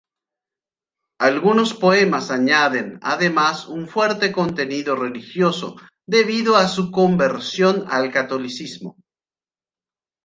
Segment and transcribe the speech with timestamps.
[1.19, 5.75] Algunos poemas añaden, además, un fuerte contenido religioso
[6.07, 8.97] debido a su conversión al catolicismo.